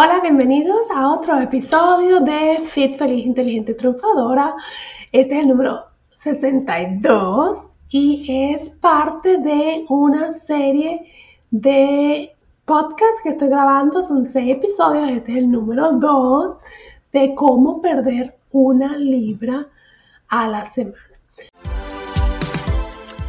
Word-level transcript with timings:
Hola, 0.00 0.20
bienvenidos 0.20 0.88
a 0.94 1.12
otro 1.12 1.40
episodio 1.40 2.20
de 2.20 2.60
Fit 2.68 2.96
Feliz 2.96 3.26
Inteligente 3.26 3.74
Triunfadora. 3.74 4.54
Este 5.10 5.34
es 5.34 5.40
el 5.40 5.48
número 5.48 5.86
62 6.14 7.66
y 7.88 8.52
es 8.52 8.70
parte 8.70 9.38
de 9.38 9.84
una 9.88 10.32
serie 10.32 11.12
de 11.50 12.30
podcasts 12.64 13.22
que 13.24 13.30
estoy 13.30 13.48
grabando. 13.48 14.04
Son 14.04 14.24
seis 14.28 14.54
episodios. 14.54 15.10
Este 15.10 15.32
es 15.32 15.38
el 15.38 15.50
número 15.50 15.90
2 15.90 16.62
de 17.12 17.34
cómo 17.34 17.82
perder 17.82 18.38
una 18.52 18.96
libra 18.96 19.66
a 20.28 20.46
la 20.46 20.64
semana. 20.66 20.96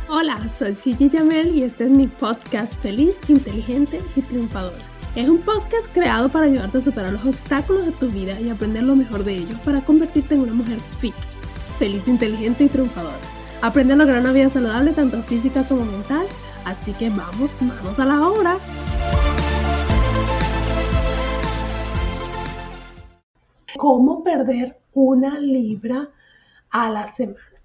Hola, 0.07 0.37
soy 0.55 0.75
Gigi 0.75 1.09
Jamel 1.09 1.55
y 1.55 1.63
este 1.63 1.85
es 1.85 1.89
mi 1.89 2.05
podcast 2.05 2.73
Feliz, 2.75 3.17
Inteligente 3.27 3.99
y 4.15 4.21
Triunfadora. 4.21 4.88
Es 5.15 5.27
un 5.27 5.39
podcast 5.39 5.87
creado 5.91 6.29
para 6.29 6.45
ayudarte 6.45 6.77
a 6.77 6.81
superar 6.81 7.11
los 7.11 7.25
obstáculos 7.25 7.87
de 7.87 7.91
tu 7.93 8.09
vida 8.09 8.39
y 8.39 8.49
aprender 8.49 8.83
lo 8.83 8.95
mejor 8.95 9.23
de 9.23 9.37
ellos 9.37 9.59
para 9.61 9.81
convertirte 9.81 10.35
en 10.35 10.41
una 10.41 10.53
mujer 10.53 10.79
fit, 10.99 11.15
feliz, 11.79 12.07
inteligente 12.07 12.65
y 12.65 12.69
triunfadora. 12.69 13.17
Aprende 13.63 13.93
a 13.93 13.95
lograr 13.95 14.21
una 14.21 14.31
vida 14.31 14.51
saludable 14.51 14.93
tanto 14.93 15.21
física 15.23 15.63
como 15.63 15.83
mental, 15.83 16.27
así 16.63 16.93
que 16.93 17.09
vamos, 17.09 17.49
vamos 17.59 17.99
a 17.99 18.05
la 18.05 18.27
obra. 18.27 18.57
¿Cómo 23.77 24.23
perder 24.23 24.79
una 24.93 25.39
libra 25.39 26.09
a 26.69 26.89
la 26.91 27.11
semana? 27.13 27.58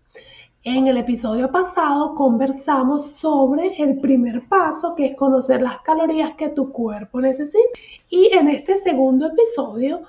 En 0.66 0.86
el 0.86 0.96
episodio 0.96 1.50
pasado 1.50 2.14
conversamos 2.14 3.04
sobre 3.04 3.76
el 3.82 4.00
primer 4.00 4.48
paso, 4.48 4.94
que 4.94 5.04
es 5.04 5.14
conocer 5.14 5.60
las 5.60 5.80
calorías 5.80 6.36
que 6.36 6.48
tu 6.48 6.72
cuerpo 6.72 7.20
necesita. 7.20 7.78
Y 8.08 8.30
en 8.32 8.48
este 8.48 8.78
segundo 8.78 9.26
episodio 9.26 10.04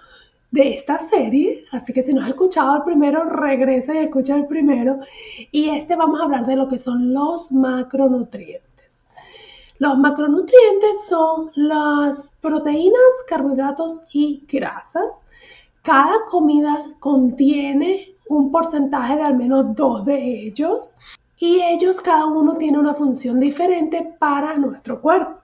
de 0.52 0.76
esta 0.76 1.00
serie, 1.00 1.66
así 1.74 1.92
que 1.92 2.04
si 2.04 2.14
no 2.14 2.22
has 2.22 2.30
escuchado 2.30 2.78
el 2.78 2.84
primero, 2.84 3.26
regresa 3.26 3.96
y 3.96 4.06
escucha 4.06 4.38
el 4.38 4.48
primero. 4.48 5.02
Y 5.52 5.72
este 5.72 5.98
vamos 5.98 6.22
a 6.22 6.24
hablar 6.24 6.46
de 6.46 6.56
lo 6.56 6.70
que 6.70 6.78
son 6.78 7.14
los 7.14 7.52
macronutrientes. 7.52 9.04
Los 9.80 9.98
macronutrientes 9.98 11.06
son 11.06 11.52
las 11.56 12.32
proteínas, 12.40 13.12
carbohidratos 13.28 14.00
y 14.14 14.46
grasas. 14.48 15.12
Cada 15.82 16.24
comida 16.30 16.82
contiene 17.02 18.15
un 18.30 18.52
porcentaje 18.52 19.16
de 19.16 19.24
al 19.24 19.36
menos 19.36 19.76
dos 19.76 20.06
de 20.06 20.48
ellos 20.48 20.96
y 21.38 21.62
ellos 21.62 22.02
cada 22.02 22.26
uno 22.26 22.56
tiene 22.56 22.78
una 22.80 22.94
función 22.94 23.40
diferente 23.40 24.16
para 24.20 24.58
nuestro 24.58 25.02
cuerpo. 25.02 25.42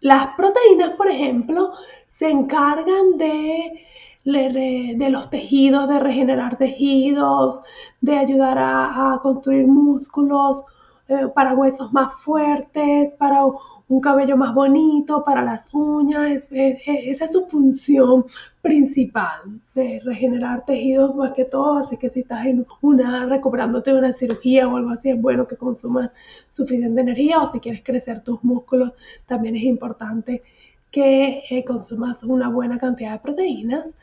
Las 0.00 0.28
proteínas, 0.36 0.90
por 0.90 1.08
ejemplo, 1.08 1.72
se 2.10 2.30
encargan 2.30 3.18
de, 3.18 3.82
los 4.24 5.30
tejidos, 5.30 5.88
de 5.88 5.98
regenerar 5.98 6.56
tejidos, 6.56 7.62
de 8.00 8.16
ayudar 8.16 8.58
a, 8.58 9.18
construir 9.22 9.66
músculos, 9.66 10.64
eh, 11.08 11.28
para 11.34 11.54
huesos 11.54 11.92
más 11.92 12.12
fuertes, 12.22 13.12
para 13.14 13.44
un 13.88 14.00
cabello 14.00 14.36
más 14.36 14.54
bonito, 14.54 15.24
para 15.24 15.42
las 15.42 15.68
uñas. 15.72 16.46
esa 16.50 17.24
es 17.24 17.32
su 17.32 17.46
función 17.46 18.26
principal 18.66 19.60
de 19.74 20.00
regenerar 20.04 20.64
tejidos 20.64 21.14
más 21.14 21.32
que 21.32 21.44
todo. 21.44 21.78
Así 21.78 21.96
que 21.96 22.10
si 22.10 22.20
estás 22.20 22.46
en 22.46 22.66
una 22.80 23.26
recuperándote 23.26 23.92
de 23.92 23.98
una 23.98 24.12
cirugía 24.12 24.66
o 24.66 24.76
algo 24.76 24.90
así, 24.90 25.10
es 25.10 25.20
bueno 25.20 25.46
que 25.46 25.56
consumas 25.56 26.10
suficiente 26.48 27.00
energía. 27.00 27.40
O 27.40 27.46
si 27.46 27.60
quieres 27.60 27.82
crecer 27.84 28.22
tus 28.24 28.42
músculos, 28.42 28.92
también 29.26 29.54
es 29.54 29.62
importante 29.62 30.42
que 30.90 31.44
eh, 31.48 31.64
consumas 31.64 32.24
una 32.24 32.48
buena 32.48 32.78
cantidad 32.78 33.12
de 33.12 33.18
proteínas. 33.20 33.94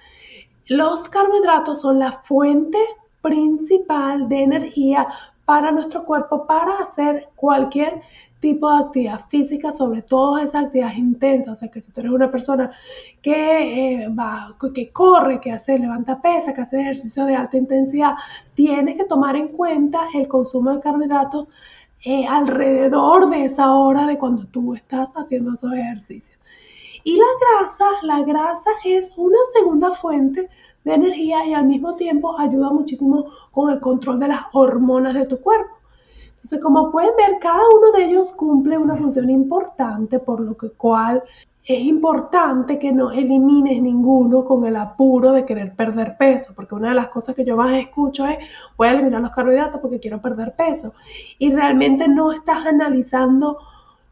Los 0.68 1.10
carbohidratos 1.10 1.82
son 1.82 2.00
la 2.00 2.22
fuente 2.24 2.78
principal 3.22 4.30
de 4.30 4.44
energía 4.44 5.08
para 5.46 5.72
nuestro 5.72 6.06
cuerpo 6.06 6.48
para 6.48 6.80
hacer 6.80 7.28
cualquier 7.36 8.02
tipo 8.44 8.70
de 8.70 8.84
actividad 8.84 9.22
física, 9.30 9.72
sobre 9.72 10.02
todo 10.02 10.38
esas 10.38 10.66
actividades 10.66 10.98
intensas. 10.98 11.54
O 11.54 11.56
sea, 11.56 11.72
que 11.72 11.82
si 11.82 11.94
tú 11.94 12.02
eres 12.02 12.12
una 12.12 12.30
persona 12.30 12.72
que 13.22 14.04
eh, 14.04 14.10
va, 14.10 14.54
que 14.76 14.92
corre, 14.92 15.40
que 15.40 15.54
hace, 15.54 15.80
levanta 15.80 16.22
pesa, 16.22 16.54
que 16.54 16.60
hace 16.60 16.82
ejercicio 16.82 17.24
de 17.24 17.38
alta 17.38 17.56
intensidad, 17.56 18.16
tienes 18.54 18.98
que 18.98 19.06
tomar 19.06 19.38
en 19.38 19.48
cuenta 19.48 20.10
el 20.14 20.28
consumo 20.28 20.74
de 20.74 20.82
carbohidratos 20.82 21.48
eh, 22.04 22.26
alrededor 22.28 23.30
de 23.30 23.46
esa 23.46 23.74
hora 23.74 24.06
de 24.08 24.18
cuando 24.18 24.46
tú 24.48 24.74
estás 24.76 25.14
haciendo 25.16 25.54
esos 25.54 25.72
ejercicios. 25.72 26.38
Y 27.06 27.16
la 27.16 27.32
grasa, 27.42 27.86
la 28.04 28.24
grasa 28.24 28.72
es 28.84 29.14
una 29.16 29.40
segunda 29.54 29.92
fuente 29.92 30.50
de 30.84 30.94
energía 30.94 31.46
y 31.46 31.54
al 31.54 31.66
mismo 31.66 31.96
tiempo 31.96 32.38
ayuda 32.38 32.72
muchísimo 32.72 33.26
con 33.52 33.72
el 33.72 33.80
control 33.80 34.20
de 34.20 34.28
las 34.28 34.42
hormonas 34.52 35.14
de 35.14 35.28
tu 35.28 35.40
cuerpo. 35.40 35.73
Entonces, 36.44 36.60
como 36.60 36.92
pueden 36.92 37.16
ver, 37.16 37.40
cada 37.40 37.62
uno 37.74 37.92
de 37.94 38.04
ellos 38.04 38.34
cumple 38.34 38.78
una 38.78 38.98
función 38.98 39.30
importante, 39.30 40.20
por 40.20 40.42
lo 40.42 40.58
que 40.58 40.72
cual 40.72 41.24
es 41.66 41.80
importante 41.86 42.78
que 42.78 42.92
no 42.92 43.12
elimines 43.12 43.82
ninguno 43.82 44.44
con 44.44 44.66
el 44.66 44.76
apuro 44.76 45.32
de 45.32 45.46
querer 45.46 45.74
perder 45.74 46.18
peso, 46.18 46.54
porque 46.54 46.76
una 46.76 46.90
de 46.90 46.96
las 46.96 47.08
cosas 47.08 47.34
que 47.34 47.46
yo 47.46 47.56
más 47.56 47.72
escucho 47.78 48.28
es, 48.28 48.40
voy 48.76 48.90
a 48.90 48.92
eliminar 48.92 49.22
los 49.22 49.32
carbohidratos 49.32 49.80
porque 49.80 50.02
quiero 50.02 50.22
perder 50.22 50.54
peso. 50.54 50.94
Y 51.40 51.54
realmente 51.54 52.10
no 52.10 52.34
estás 52.34 52.66
analizando 52.66 53.60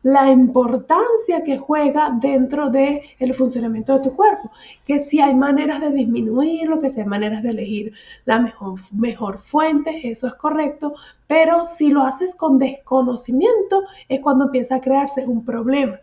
la 0.04 0.30
importancia 0.30 1.44
que 1.44 1.58
juega 1.58 2.18
dentro 2.20 2.70
del 2.70 3.02
el 3.20 3.34
funcionamiento 3.34 3.94
de 3.94 4.10
tu 4.10 4.16
cuerpo, 4.16 4.52
que 4.86 5.00
si 5.00 5.20
hay 5.20 5.36
maneras 5.36 5.80
de 5.82 5.92
disminuirlo, 5.92 6.80
que 6.80 6.90
si 6.90 7.02
hay 7.02 7.06
maneras 7.06 7.44
de 7.44 7.50
elegir 7.50 7.94
la 8.26 8.40
mejor, 8.40 8.80
mejor 8.92 9.38
fuente, 9.40 10.10
eso 10.10 10.28
es 10.28 10.34
correcto, 10.36 10.96
pero 11.28 11.64
si 11.66 11.90
lo 11.92 12.04
haces 12.04 12.36
con 12.36 12.58
desconocimiento 12.58 13.84
es 14.10 14.20
cuando 14.20 14.46
empieza 14.46 14.76
a 14.76 14.82
crearse 14.82 15.26
un 15.26 15.46
problema. 15.46 16.00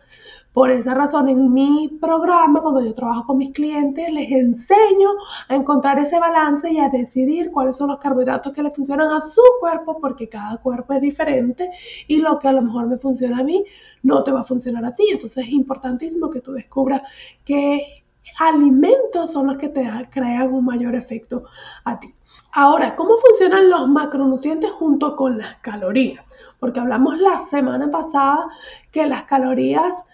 Por 0.59 0.71
esa 0.71 0.93
razón, 0.93 1.29
en 1.29 1.53
mi 1.53 1.87
programa, 2.01 2.61
cuando 2.61 2.81
yo 2.81 2.93
trabajo 2.93 3.27
con 3.27 3.37
mis 3.37 3.53
clientes, 3.53 4.11
les 4.11 4.29
enseño 4.29 5.07
a 5.47 5.55
encontrar 5.55 5.97
ese 5.99 6.19
balance 6.19 6.69
y 6.69 6.79
a 6.79 6.89
decidir 6.89 7.49
cuáles 7.49 7.77
son 7.77 7.87
los 7.87 7.97
carbohidratos 7.97 8.51
que 8.51 8.61
le 8.61 8.71
funcionan 8.71 9.09
a 9.09 9.21
su 9.21 9.41
cuerpo, 9.61 10.01
porque 10.01 10.27
cada 10.27 10.57
cuerpo 10.57 10.95
es 10.95 11.01
diferente 11.01 11.71
y 12.09 12.17
lo 12.17 12.37
que 12.39 12.49
a 12.49 12.51
lo 12.51 12.61
mejor 12.61 12.87
me 12.87 12.97
funciona 12.97 13.39
a 13.39 13.43
mí 13.45 13.63
no 14.03 14.21
te 14.21 14.33
va 14.33 14.41
a 14.41 14.43
funcionar 14.43 14.83
a 14.83 14.93
ti. 14.93 15.05
Entonces 15.09 15.45
es 15.45 15.49
importantísimo 15.49 16.29
que 16.29 16.41
tú 16.41 16.51
descubras 16.51 17.03
qué 17.45 18.03
alimentos 18.37 19.31
son 19.31 19.47
los 19.47 19.55
que 19.55 19.69
te 19.69 19.89
crean 20.11 20.53
un 20.53 20.65
mayor 20.65 20.93
efecto 20.93 21.45
a 21.85 22.01
ti. 22.01 22.13
Ahora, 22.51 22.97
¿cómo 22.97 23.15
funcionan 23.17 23.69
los 23.69 23.87
macronutrientes 23.87 24.71
junto 24.71 25.15
con 25.15 25.37
las 25.37 25.55
calorías? 25.59 26.25
Porque 26.59 26.81
hablamos 26.81 27.17
la 27.17 27.39
semana 27.39 27.89
pasada 27.89 28.49
que 28.91 29.05
las 29.05 29.23
calorías 29.23 30.05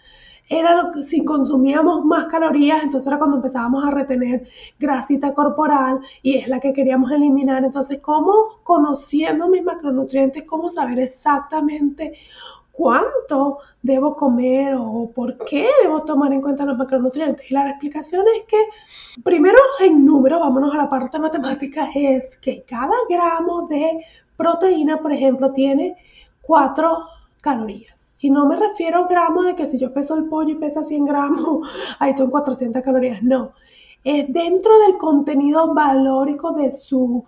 era 0.48 0.82
lo 0.82 0.92
que 0.92 1.02
si 1.04 1.26
consumíamos 1.26 2.06
más 2.06 2.26
calorías, 2.26 2.84
entonces 2.84 3.08
era 3.08 3.18
cuando 3.18 3.38
empezábamos 3.38 3.84
a 3.86 3.92
retener 3.92 4.48
grasita 4.80 5.34
corporal 5.34 6.00
y 6.22 6.38
es 6.38 6.48
la 6.48 6.60
que 6.60 6.74
queríamos 6.74 7.12
eliminar. 7.12 7.64
Entonces, 7.64 8.00
¿cómo 8.00 8.60
conociendo 8.64 9.48
mis 9.48 9.64
macronutrientes, 9.64 10.44
cómo 10.44 10.70
saber 10.70 11.00
exactamente 11.00 12.14
cuánto 12.72 13.60
debo 13.82 14.16
comer 14.16 14.76
o 14.78 15.10
por 15.16 15.38
qué 15.46 15.68
debo 15.82 16.04
tomar 16.04 16.34
en 16.34 16.42
cuenta 16.42 16.66
los 16.66 16.78
macronutrientes? 16.78 17.50
Y 17.50 17.54
la 17.54 17.70
explicación 17.70 18.26
es 18.38 18.46
que, 18.48 18.58
primero 19.24 19.58
en 19.80 20.06
número, 20.06 20.40
vámonos 20.40 20.76
a 20.76 20.78
la 20.78 20.90
parte 20.90 21.18
matemática, 21.18 21.90
es 21.96 22.38
que 22.38 22.64
cada 22.70 22.94
gramo 23.10 23.68
de 23.68 24.06
proteína, 24.38 24.98
por 24.98 25.12
ejemplo, 25.12 25.52
tiene 25.54 25.96
4 26.42 27.00
calorías. 27.42 27.95
Y 28.20 28.30
no 28.30 28.46
me 28.48 28.56
refiero 28.56 29.06
a 29.06 29.08
gramos 29.08 29.46
de 29.46 29.56
que 29.56 29.68
si 29.68 29.78
yo 29.78 29.94
peso 29.94 30.16
el 30.16 30.26
pollo 30.26 30.52
y 30.52 30.56
pesa 30.56 30.84
100 30.84 31.06
gramos, 31.06 31.68
ahí 32.00 32.16
son 32.16 32.30
400 32.30 32.82
calorías. 32.82 33.22
No. 33.22 33.52
Es 34.04 34.32
dentro 34.32 34.80
del 34.80 34.98
contenido 34.98 35.74
valórico 35.74 36.54
de 36.54 36.70
su, 36.70 37.26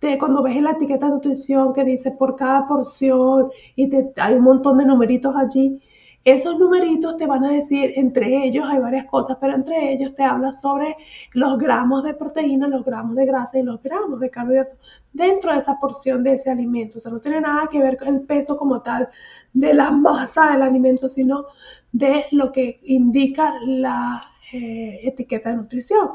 de 0.00 0.16
cuando 0.18 0.42
ves 0.42 0.56
en 0.56 0.64
la 0.64 0.72
etiqueta 0.72 1.06
de 1.06 1.12
nutrición 1.12 1.72
que 1.72 1.84
dice 1.84 2.12
por 2.12 2.36
cada 2.36 2.66
porción 2.68 3.50
y 3.74 3.88
te, 3.88 4.12
hay 4.16 4.34
un 4.34 4.44
montón 4.44 4.78
de 4.78 4.86
numeritos 4.86 5.34
allí. 5.36 5.80
Esos 6.24 6.58
numeritos 6.58 7.16
te 7.16 7.26
van 7.26 7.44
a 7.44 7.52
decir, 7.52 7.92
entre 7.96 8.44
ellos 8.44 8.66
hay 8.68 8.78
varias 8.78 9.06
cosas, 9.06 9.38
pero 9.40 9.54
entre 9.54 9.92
ellos 9.92 10.14
te 10.14 10.22
habla 10.22 10.52
sobre 10.52 10.94
los 11.32 11.58
gramos 11.58 12.04
de 12.04 12.12
proteína, 12.12 12.68
los 12.68 12.84
gramos 12.84 13.16
de 13.16 13.24
grasa 13.24 13.58
y 13.58 13.62
los 13.62 13.82
gramos 13.82 14.20
de 14.20 14.28
carbohidratos 14.28 14.78
dentro 15.12 15.52
de 15.52 15.60
esa 15.60 15.78
porción 15.80 16.22
de 16.22 16.34
ese 16.34 16.50
alimento. 16.50 16.98
O 16.98 17.00
sea, 17.00 17.10
no 17.10 17.20
tiene 17.20 17.40
nada 17.40 17.68
que 17.70 17.80
ver 17.80 17.96
con 17.96 18.08
el 18.08 18.20
peso 18.22 18.56
como 18.58 18.82
tal 18.82 19.08
de 19.54 19.72
la 19.72 19.90
masa 19.90 20.52
del 20.52 20.62
alimento, 20.62 21.08
sino 21.08 21.46
de 21.92 22.26
lo 22.32 22.52
que 22.52 22.80
indica 22.82 23.54
la 23.64 24.22
eh, 24.52 25.00
etiqueta 25.04 25.50
de 25.50 25.56
nutrición. 25.56 26.10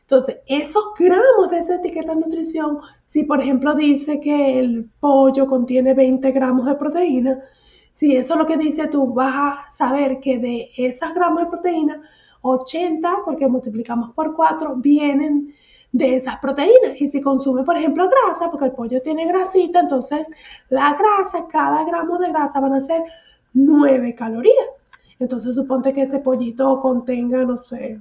Entonces, 0.00 0.40
esos 0.46 0.84
gramos 0.98 1.50
de 1.50 1.58
esa 1.58 1.76
etiqueta 1.76 2.12
de 2.12 2.20
nutrición, 2.20 2.78
si 3.06 3.22
por 3.22 3.40
ejemplo 3.40 3.74
dice 3.74 4.20
que 4.20 4.58
el 4.58 4.90
pollo 5.00 5.46
contiene 5.46 5.94
20 5.94 6.30
gramos 6.32 6.66
de 6.66 6.74
proteína, 6.74 7.40
si 7.94 8.16
eso 8.16 8.34
es 8.34 8.38
lo 8.38 8.46
que 8.46 8.56
dice, 8.56 8.88
tú 8.88 9.14
vas 9.14 9.34
a 9.34 9.70
saber 9.70 10.20
que 10.20 10.38
de 10.38 10.70
esas 10.76 11.14
gramos 11.14 11.44
de 11.44 11.50
proteína, 11.50 12.02
80, 12.42 13.20
porque 13.24 13.46
multiplicamos 13.48 14.12
por 14.12 14.34
4, 14.34 14.76
vienen 14.76 15.54
de 15.92 16.16
esas 16.16 16.36
proteínas. 16.38 17.00
Y 17.00 17.06
si 17.08 17.20
consume, 17.20 17.62
por 17.62 17.76
ejemplo, 17.76 18.10
grasa, 18.10 18.50
porque 18.50 18.66
el 18.66 18.72
pollo 18.72 19.00
tiene 19.00 19.26
grasita, 19.26 19.80
entonces 19.80 20.26
la 20.68 20.94
grasa, 20.94 21.46
cada 21.48 21.84
gramo 21.84 22.18
de 22.18 22.30
grasa 22.30 22.60
van 22.60 22.74
a 22.74 22.80
ser 22.80 23.02
9 23.52 24.14
calorías. 24.16 24.88
Entonces 25.20 25.54
suponte 25.54 25.92
que 25.92 26.02
ese 26.02 26.18
pollito 26.18 26.80
contenga, 26.80 27.44
no 27.44 27.62
sé, 27.62 28.00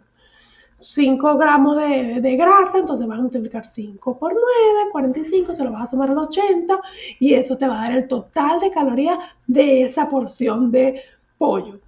5 0.78 1.38
gramos 1.38 1.78
de, 1.78 2.36
grasa, 2.38 2.80
entonces 2.80 3.08
vas 3.08 3.20
a 3.20 3.22
multiplicar 3.22 3.66
5 3.66 4.18
por 4.18 4.34
9, 4.34 4.92
45, 4.92 5.54
se 5.54 5.64
lo 5.64 5.72
vas 5.72 5.84
a 5.84 5.88
sumar 5.88 6.10
al 6.10 6.18
80 6.18 6.80
y 7.20 7.34
eso 7.34 7.58
te 7.58 7.68
va 7.68 7.80
a 7.80 7.84
dar 7.86 7.98
el 7.98 8.08
total 8.08 8.60
de 8.60 8.72
calorías 8.72 9.18
de 9.48 9.84
esa 9.84 10.10
porción 10.10 10.72
de 10.72 11.02
pollo. 11.38 11.80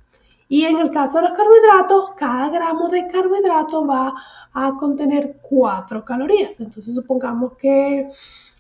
Y 0.48 0.64
en 0.66 0.78
el 0.78 0.92
caso 0.92 1.18
de 1.18 1.30
los 1.30 1.38
carbohidratos, 1.38 2.12
cada 2.16 2.50
gramo 2.50 2.88
de 2.90 3.08
carbohidrato 3.08 3.86
va 3.86 4.14
a 4.54 4.74
contener 4.78 5.38
4 5.42 6.06
calorías. 6.06 6.60
Entonces 6.60 6.94
supongamos 6.94 7.54
que 7.58 8.10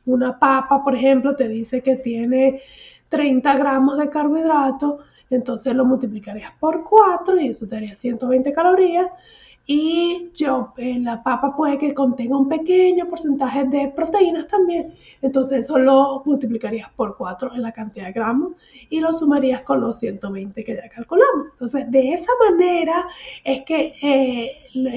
una 0.06 0.38
papa, 0.38 0.83
por 0.83 0.95
ejemplo, 0.95 1.36
te 1.36 1.48
dice 1.48 1.81
que 1.81 1.95
tiene 1.95 2.62
30 3.10 3.56
gramos 3.56 3.98
de 3.98 4.10
carbohidrato, 4.10 5.00
entonces 5.30 5.74
lo 5.74 5.86
multiplicarías 5.86 6.51
por 6.60 6.83
4 6.83 7.39
y 7.39 7.50
eso 7.50 7.68
te 7.68 7.75
daría 7.75 7.95
120 7.95 8.51
calorías 8.51 9.07
y 9.68 10.30
yo, 10.36 10.74
eh, 10.78 11.00
la 11.00 11.24
papa 11.24 11.56
puede 11.56 11.80
que 11.80 11.94
contenga 11.94 12.38
un 12.38 12.48
pequeño 12.48 13.08
porcentaje 13.10 13.64
de 13.64 13.88
proteínas 13.96 14.48
también. 14.48 14.94
Entonces 15.24 15.62
eso 15.62 15.80
lo 15.80 16.22
multiplicarías 16.24 16.90
por 16.96 17.18
4 17.18 17.56
en 17.56 17.64
la 17.64 17.72
cantidad 17.72 18.06
de 18.06 18.12
gramos 18.12 18.54
y 18.90 19.00
lo 19.00 19.12
sumarías 19.12 19.64
con 19.64 19.82
los 19.82 19.98
120 20.00 20.64
que 20.64 20.76
ya 20.76 20.88
calculamos. 20.90 21.48
Entonces 21.54 21.90
de 21.90 22.14
esa 22.14 22.32
manera 22.48 23.08
es 23.44 23.64
que 23.66 23.96
eh, 24.04 24.52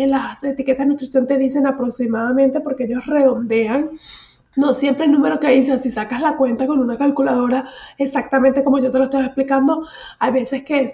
las 0.07 0.45
etiquetas 0.45 0.87
de 0.87 0.93
nutrición 0.93 1.27
te 1.27 1.39
dicen 1.39 1.67
aproximadamente 1.67 2.61
porque 2.61 2.85
ellos 2.85 3.07
redondean. 3.07 3.93
No 4.57 4.75
siempre 4.75 5.07
el 5.07 5.13
número 5.13 5.41
que 5.41 5.49
dicen, 5.51 5.79
si 5.79 5.91
sacas 5.91 6.21
la 6.21 6.37
cuenta 6.37 6.67
con 6.67 6.81
una 6.81 6.99
calculadora 6.99 7.71
exactamente 7.97 8.63
como 8.63 8.81
yo 8.81 8.91
te 8.91 8.99
lo 8.99 9.05
estoy 9.05 9.25
explicando, 9.25 9.87
hay 10.19 10.33
veces 10.33 10.63
que 10.65 10.91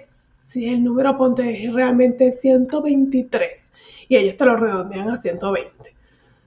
si 0.47 0.67
el 0.67 0.83
número 0.83 1.17
ponte 1.17 1.65
es 1.65 1.73
realmente 1.73 2.31
123 2.31 3.64
y 4.07 4.15
ellos 4.15 4.37
te 4.37 4.45
lo 4.45 4.55
redondean 4.55 5.09
a 5.09 5.17
120. 5.17 5.95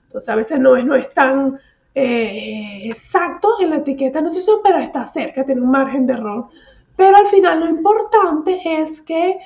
Entonces 0.05 0.29
a 0.29 0.35
veces 0.35 0.59
no 0.59 0.75
es, 0.75 0.85
no 0.85 0.95
es 0.95 1.13
tan 1.13 1.59
eh, 1.93 2.81
exacto 2.85 3.59
en 3.59 3.71
la 3.71 3.77
etiqueta 3.77 4.19
de 4.19 4.25
nutrición, 4.25 4.59
pero 4.63 4.79
está 4.79 5.05
cerca, 5.05 5.45
tiene 5.45 5.61
un 5.61 5.71
margen 5.71 6.07
de 6.07 6.13
error. 6.13 6.47
Pero 6.95 7.15
al 7.15 7.27
final 7.27 7.59
lo 7.59 7.69
importante 7.69 8.59
es 8.65 9.01
que 9.01 9.37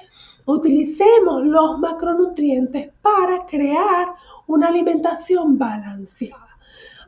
utilicemos 0.45 1.45
los 1.45 1.79
macronutrientes 1.79 2.91
para 3.01 3.45
crear 3.45 4.13
una 4.47 4.67
alimentación 4.67 5.57
balanceada. 5.57 6.52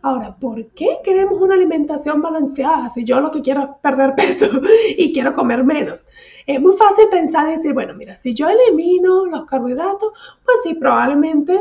Ahora, 0.05 0.35
¿por 0.35 0.67
qué 0.67 0.99
queremos 1.03 1.41
una 1.41 1.55
alimentación 1.55 2.21
balanceada 2.21 2.91
si 2.91 3.03
yo 3.03 3.19
lo 3.21 3.31
que 3.31 3.41
quiero 3.41 3.61
es 3.61 3.69
perder 3.81 4.13
peso 4.13 4.45
y 4.99 5.11
quiero 5.11 5.33
comer 5.33 5.63
menos? 5.63 6.05
Es 6.45 6.61
muy 6.61 6.77
fácil 6.77 7.07
pensar 7.09 7.47
y 7.47 7.53
decir, 7.53 7.73
bueno, 7.73 7.95
mira, 7.95 8.15
si 8.15 8.35
yo 8.35 8.47
elimino 8.47 9.25
los 9.25 9.45
carbohidratos, 9.45 10.13
pues 10.45 10.57
sí, 10.61 10.75
probablemente 10.75 11.59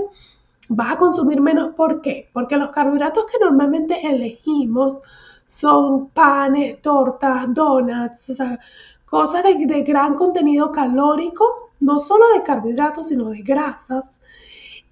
vas 0.68 0.92
a 0.92 0.98
consumir 0.98 1.40
menos. 1.40 1.74
¿Por 1.74 2.02
qué? 2.02 2.28
Porque 2.34 2.58
los 2.58 2.68
carbohidratos 2.68 3.24
que 3.24 3.42
normalmente 3.42 4.06
elegimos 4.06 4.98
son 5.46 6.10
panes, 6.10 6.82
tortas, 6.82 7.46
donuts, 7.54 8.28
o 8.28 8.34
sea, 8.34 8.60
cosas 9.06 9.42
de, 9.42 9.64
de 9.64 9.82
gran 9.84 10.16
contenido 10.16 10.70
calórico, 10.70 11.70
no 11.80 11.98
solo 11.98 12.26
de 12.34 12.42
carbohidratos, 12.42 13.08
sino 13.08 13.30
de 13.30 13.40
grasas 13.40 14.20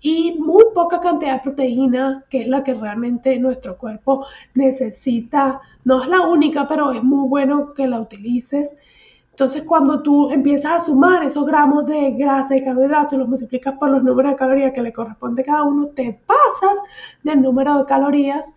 y 0.02 0.36
muy 0.40 0.64
poca 0.74 1.00
cantidad 1.00 1.34
de 1.34 1.40
proteína, 1.40 2.24
que 2.28 2.42
es 2.42 2.48
la 2.48 2.64
que 2.64 2.74
realmente 2.74 3.38
nuestro 3.38 3.78
cuerpo 3.78 4.26
necesita. 4.54 5.60
No 5.84 6.02
es 6.02 6.08
la 6.08 6.22
única, 6.22 6.66
pero 6.66 6.92
es 6.92 7.02
muy 7.02 7.28
bueno 7.28 7.72
que 7.72 7.86
la 7.86 8.00
utilices. 8.00 8.70
Entonces, 9.30 9.62
cuando 9.62 10.02
tú 10.02 10.30
empiezas 10.30 10.72
a 10.72 10.84
sumar 10.84 11.22
esos 11.22 11.46
gramos 11.46 11.86
de 11.86 12.10
grasa 12.12 12.56
y 12.56 12.64
carbohidratos 12.64 13.18
los 13.18 13.28
multiplicas 13.28 13.74
por 13.78 13.90
los 13.90 14.02
números 14.02 14.32
de 14.32 14.36
calorías 14.36 14.72
que 14.72 14.82
le 14.82 14.92
corresponde 14.92 15.42
a 15.42 15.46
cada 15.46 15.62
uno, 15.62 15.86
te 15.88 16.20
pasas 16.26 16.78
del 17.22 17.40
número 17.40 17.78
de 17.78 17.86
calorías 17.86 18.52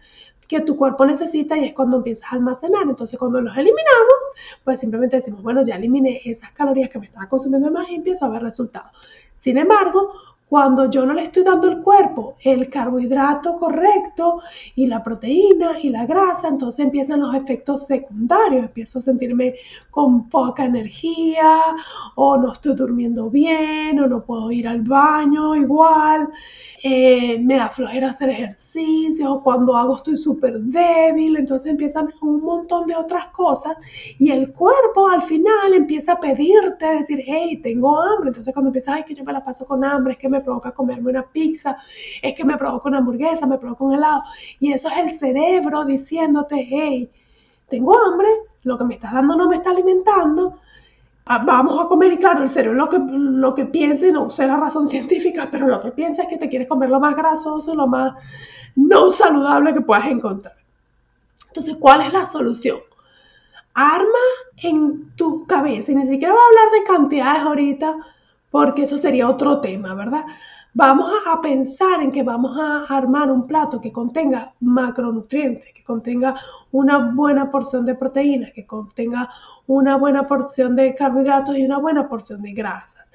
que 0.47 0.61
tu 0.61 0.75
cuerpo 0.75 1.05
necesita 1.05 1.57
y 1.57 1.65
es 1.65 1.73
cuando 1.73 1.97
empiezas 1.97 2.31
a 2.31 2.35
almacenar. 2.35 2.83
Entonces, 2.83 3.19
cuando 3.19 3.39
los 3.39 3.55
eliminamos, 3.55 4.15
pues 4.63 4.79
simplemente 4.79 5.17
decimos, 5.17 5.43
bueno, 5.43 5.63
ya 5.63 5.75
eliminé 5.75 6.21
esas 6.25 6.51
calorías 6.51 6.89
que 6.89 6.99
me 6.99 7.05
estaba 7.05 7.29
consumiendo 7.29 7.71
más 7.71 7.89
y 7.89 7.95
empiezo 7.95 8.25
a 8.25 8.29
ver 8.29 8.41
resultados. 8.41 8.91
Sin 9.37 9.57
embargo, 9.57 10.11
cuando 10.47 10.89
yo 10.89 11.05
no 11.05 11.13
le 11.13 11.23
estoy 11.23 11.43
dando 11.43 11.67
al 11.67 11.81
cuerpo 11.81 12.35
el 12.43 12.69
carbohidrato 12.69 13.57
correcto 13.57 14.41
y 14.75 14.85
la 14.85 15.03
proteína 15.03 15.79
y 15.81 15.89
la 15.89 16.05
grasa, 16.05 16.47
entonces 16.47 16.85
empiezan 16.85 17.21
los 17.21 17.33
efectos 17.33 17.87
secundarios. 17.87 18.65
Empiezo 18.65 18.99
a 18.99 19.01
sentirme 19.01 19.55
con 19.89 20.29
poca 20.29 20.65
energía 20.65 21.61
o 22.15 22.37
no 22.37 22.51
estoy 22.51 22.75
durmiendo 22.75 23.29
bien 23.29 23.99
o 23.99 24.07
no 24.07 24.23
puedo 24.23 24.51
ir 24.51 24.67
al 24.67 24.81
baño 24.81 25.55
igual. 25.55 26.29
Eh, 26.83 27.39
me 27.39 27.55
da 27.55 27.69
flojera 27.69 28.11
hacer 28.11 28.29
ejercicio, 28.29 29.41
cuando 29.43 29.75
hago 29.75 29.95
estoy 29.95 30.15
súper 30.15 30.59
débil, 30.59 31.35
entonces 31.37 31.71
empiezan 31.71 32.09
un 32.21 32.41
montón 32.41 32.85
de 32.85 32.95
otras 32.95 33.25
cosas 33.29 33.75
y 34.19 34.29
el 34.29 34.53
cuerpo 34.53 35.07
al 35.07 35.23
final 35.23 35.73
empieza 35.73 36.11
a 36.11 36.19
pedirte, 36.19 36.85
decir, 36.85 37.23
hey, 37.25 37.59
tengo 37.63 37.99
hambre, 37.99 38.27
entonces 38.27 38.53
cuando 38.53 38.69
empiezas, 38.69 38.97
ay, 38.97 39.03
que 39.03 39.15
yo 39.15 39.23
me 39.23 39.33
la 39.33 39.43
paso 39.43 39.65
con 39.65 39.83
hambre, 39.83 40.13
es 40.13 40.19
que 40.19 40.29
provoca 40.45 40.71
comerme 40.71 41.09
una 41.09 41.23
pizza, 41.23 41.77
es 42.21 42.33
que 42.33 42.45
me 42.45 42.57
provoca 42.57 42.87
una 42.87 42.99
hamburguesa, 42.99 43.45
me 43.45 43.57
provoca 43.57 43.83
un 43.83 43.95
helado, 43.95 44.23
y 44.61 44.71
eso 44.71 44.87
es 44.87 44.97
el 44.97 45.09
cerebro 45.11 45.83
diciéndote, 45.83 46.65
hey, 46.69 47.11
tengo 47.67 47.99
hambre, 47.99 48.29
lo 48.63 48.77
que 48.77 48.85
me 48.85 48.93
estás 48.93 49.11
dando 49.11 49.35
no 49.35 49.49
me 49.49 49.57
está 49.57 49.71
alimentando, 49.71 50.59
Ah, 51.27 51.39
vamos 51.43 51.83
a 51.83 51.87
comer 51.87 52.13
y 52.13 52.17
claro, 52.17 52.43
el 52.43 52.49
cerebro 52.51 52.77
lo 52.77 52.87
que, 52.87 52.99
lo 52.99 53.55
que 53.55 53.65
piensa, 53.65 54.05
no 54.11 54.29
sé 54.29 54.45
la 54.45 54.57
razón 54.57 54.87
científica, 54.95 55.49
pero 55.51 55.67
lo 55.67 55.81
que 55.81 55.91
piensa 55.91 56.23
es 56.23 56.27
que 56.27 56.37
te 56.37 56.49
quieres 56.49 56.67
comer 56.67 56.89
lo 56.89 56.99
más 56.99 57.15
grasoso, 57.15 57.73
lo 57.73 57.87
más 57.87 58.13
no 58.75 59.09
saludable 59.09 59.73
que 59.73 59.81
puedas 59.81 60.05
encontrar. 60.07 60.55
Entonces, 61.47 61.77
¿cuál 61.79 62.01
es 62.01 62.13
la 62.13 62.25
solución? 62.25 62.77
Arma 63.73 64.05
en 64.57 65.15
tu 65.15 65.47
cabeza, 65.47 65.91
y 65.91 65.95
ni 65.95 66.05
siquiera 66.05 66.33
voy 66.33 66.41
a 66.41 66.47
hablar 66.47 66.79
de 66.79 66.83
cantidades 66.85 67.41
ahorita, 67.41 67.95
porque 68.55 68.83
eso 68.83 68.97
sería 68.97 69.27
otro 69.29 69.59
tema, 69.59 69.93
¿verdad? 69.93 70.23
vamos 70.73 71.11
a, 71.25 71.41
pensar 71.41 72.01
en 72.01 72.09
que 72.09 72.23
vamos 72.23 72.57
a 72.57 72.85
armar 72.85 73.29
un 73.29 73.45
plato 73.45 73.81
que 73.81 73.91
contenga 73.91 74.53
macronutrientes, 74.61 75.73
que 75.73 75.83
contenga 75.83 76.35
una 76.71 77.11
buena 77.13 77.51
porción 77.51 77.85
de 77.85 77.95
proteínas, 77.95 78.53
que 78.53 78.65
contenga 78.65 79.29
una 79.67 79.97
buena 79.97 80.25
porción 80.25 80.73
de 80.77 80.95
carbohidratos 80.95 81.57
y 81.57 81.65
una 81.65 81.79
buena 81.79 82.07
porción 82.07 82.41
de 82.43 82.53
grasas. 82.53 83.05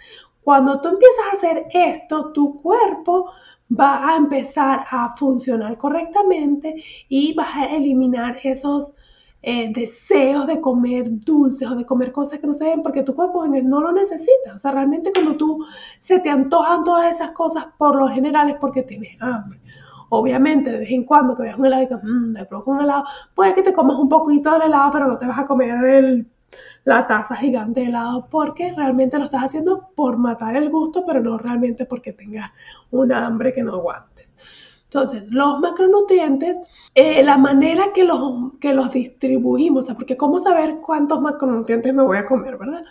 Cuando 0.44 0.78
tú 0.82 0.90
empiezas 0.90 1.24
a 1.24 1.36
hacer 1.36 1.66
esto, 1.72 2.32
tu 2.32 2.60
cuerpo 2.60 3.32
va 3.70 4.10
a 4.10 4.16
empezar 4.18 4.84
a 4.90 5.16
funcionar 5.16 5.78
correctamente 5.78 6.84
y 7.08 7.32
vas 7.32 7.56
a 7.56 7.64
eliminar 7.64 8.36
esos 8.42 8.92
eh, 9.42 9.72
deseos 9.72 10.46
de 10.46 10.60
comer 10.60 11.04
dulces 11.08 11.66
o 11.68 11.74
de 11.74 11.86
comer 11.86 12.12
cosas 12.12 12.38
que 12.38 12.46
no 12.46 12.54
se 12.54 12.64
ven 12.64 12.82
porque 12.82 13.02
tu 13.02 13.14
cuerpo 13.14 13.46
no 13.46 13.80
lo 13.80 13.92
necesita. 13.92 14.54
O 14.54 14.58
sea, 14.58 14.72
realmente 14.72 15.12
cuando 15.12 15.36
tú 15.36 15.64
se 15.98 16.18
te 16.18 16.28
antojan 16.28 16.84
todas 16.84 17.14
esas 17.14 17.30
cosas, 17.32 17.66
por 17.78 17.96
lo 17.96 18.08
general 18.08 18.50
es 18.50 18.56
porque 18.56 18.82
tienes 18.82 19.16
hambre. 19.20 19.58
Obviamente, 20.10 20.70
de 20.72 20.78
vez 20.80 20.90
en 20.90 21.04
cuando 21.04 21.34
que 21.36 21.42
veas 21.44 21.56
un 21.56 21.66
helado 21.66 21.82
y 21.82 22.06
mmm, 22.06 22.32
me 22.32 22.44
provoca 22.44 22.70
un 22.72 22.80
helado, 22.80 23.04
puede 23.34 23.54
que 23.54 23.62
te 23.62 23.72
comas 23.72 23.96
un 23.96 24.08
poquito 24.08 24.52
del 24.52 24.62
helado, 24.62 24.90
pero 24.92 25.06
no 25.06 25.18
te 25.18 25.26
vas 25.26 25.38
a 25.38 25.46
comer 25.46 26.26
la 26.84 27.06
taza 27.06 27.36
gigante 27.36 27.80
de 27.80 27.86
helado 27.86 28.26
porque 28.30 28.72
realmente 28.72 29.18
lo 29.18 29.26
estás 29.26 29.44
haciendo 29.44 29.90
por 29.94 30.16
matar 30.16 30.56
el 30.56 30.68
gusto, 30.68 31.04
pero 31.06 31.20
no 31.20 31.38
realmente 31.38 31.86
porque 31.86 32.12
tengas 32.12 32.50
una 32.90 33.24
hambre 33.24 33.52
que 33.52 33.62
no 33.62 33.74
aguantes. 33.74 34.28
Entonces, 34.92 35.28
los 35.30 35.60
macronutrientes, 35.60 36.58
eh, 36.96 37.22
la 37.22 37.38
manera 37.38 37.92
que 37.94 38.02
los, 38.02 38.54
que 38.60 38.74
los 38.74 38.90
distribuimos, 38.90 39.88
porque 39.92 40.16
cómo 40.16 40.40
saber 40.40 40.78
cuántos 40.84 41.20
macronutrientes 41.20 41.94
me 41.94 42.02
voy 42.02 42.16
a 42.16 42.26
comer, 42.26 42.58
¿verdad? 42.58 42.82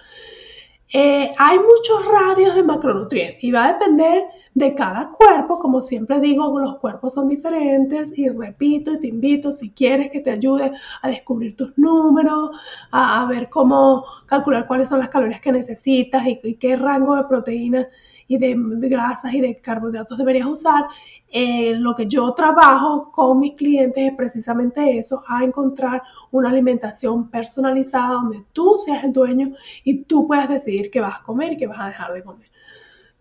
Eh, 0.94 1.34
hay 1.38 1.58
muchos 1.60 2.06
radios 2.06 2.56
de 2.56 2.63
macronutrientes 2.63 3.44
y 3.44 3.51
va 3.51 3.65
a 3.65 3.74
depender 3.74 4.24
de 4.53 4.75
cada 4.75 5.10
cuerpo. 5.12 5.60
Como 5.60 5.82
siempre 5.82 6.20
digo, 6.20 6.58
los 6.60 6.77
cuerpos 6.77 7.13
son 7.13 7.29
diferentes 7.29 8.18
y 8.18 8.29
repito 8.29 8.94
y 8.94 9.00
te 9.00 9.08
invito 9.08 9.51
si 9.51 9.72
quieres 9.72 10.10
que 10.10 10.20
te 10.20 10.32
ayude 10.32 10.72
a 11.01 11.08
descubrir 11.08 11.56
tus 11.56 11.77
números, 11.77 12.51
a, 12.91 13.25
ver 13.25 13.50
cómo 13.50 14.06
calcular 14.25 14.68
cuáles 14.68 14.89
son 14.89 15.00
las 15.00 15.10
calorías 15.10 15.41
que 15.41 15.51
necesitas 15.51 16.24
y, 16.27 16.56
qué 16.56 16.75
rango 16.75 17.15
de 17.15 17.24
proteínas 17.25 17.88
y 18.27 18.38
de, 18.38 18.56
grasas 18.58 19.34
y 19.34 19.41
de 19.41 19.60
carbohidratos 19.60 20.18
deberías 20.18 20.48
usar. 20.48 20.86
Eh, 21.32 21.75
lo 21.75 21.94
que 21.96 22.08
yo 22.08 22.34
trabajo 22.34 23.12
con 23.12 23.39
mis 23.39 23.53
clientes 23.56 24.12
es 24.12 24.15
precisamente 24.15 24.98
eso, 24.98 25.24
a 25.27 25.44
encontrar 25.44 26.01
una 26.32 26.50
alimentación 26.50 27.29
personalizada 27.29 28.13
donde 28.13 28.44
tú 28.51 28.77
seas 28.84 29.03
el 29.03 29.13
dueño 29.13 29.53
y 29.84 30.03
tú 30.03 30.27
puedas 30.27 30.50
decidir 30.50 30.89
qué 30.89 31.01
vas 31.01 31.20
a 31.20 31.24
comer 31.24 31.53
y 31.53 31.58
qué 31.58 31.68
vas 31.68 31.79
a 31.79 31.88
dejar 31.88 32.13
de 32.13 32.24
comer. 32.24 32.50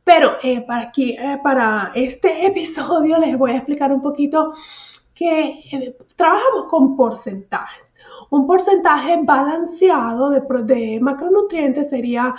Pero 0.09 0.39
eh, 0.43 0.63
para, 0.63 0.85
aquí, 0.85 1.11
eh, 1.11 1.39
para 1.43 1.93
este 1.95 2.47
episodio 2.47 3.19
les 3.19 3.37
voy 3.37 3.51
a 3.51 3.57
explicar 3.57 3.93
un 3.93 4.01
poquito 4.01 4.55
que 5.15 5.61
eh, 5.71 5.99
trabajamos 6.17 6.65
con 6.71 6.97
porcentajes. 6.97 7.95
Un 8.31 8.47
porcentaje 8.47 9.21
balanceado 9.23 10.31
de, 10.31 10.43
de 10.65 11.01
macronutrientes 11.01 11.89
sería 11.89 12.35